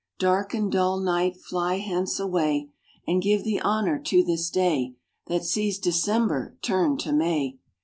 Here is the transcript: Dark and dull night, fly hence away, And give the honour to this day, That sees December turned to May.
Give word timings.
Dark 0.17 0.55
and 0.55 0.71
dull 0.71 0.99
night, 0.99 1.37
fly 1.37 1.75
hence 1.77 2.19
away, 2.19 2.71
And 3.05 3.21
give 3.21 3.43
the 3.43 3.61
honour 3.61 3.99
to 3.99 4.23
this 4.23 4.49
day, 4.49 4.95
That 5.27 5.43
sees 5.45 5.77
December 5.77 6.57
turned 6.63 6.99
to 7.01 7.13
May. 7.13 7.59